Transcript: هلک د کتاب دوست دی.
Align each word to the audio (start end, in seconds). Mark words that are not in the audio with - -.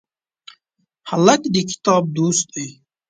هلک 1.09 1.41
د 1.53 1.55
کتاب 1.69 2.03
دوست 2.17 2.45
دی. 2.55 2.67